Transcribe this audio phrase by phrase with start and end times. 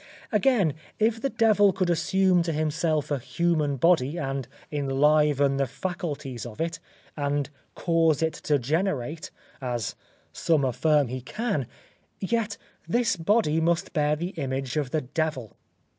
[0.31, 6.43] Again, if the devil could assume to himself a human body and enliven the faculties
[6.43, 6.79] of it,
[7.15, 9.29] and cause it to generate,
[9.61, 9.93] as
[10.33, 11.67] some affirm he can,
[12.19, 15.55] yet this body must bear the image of the devil.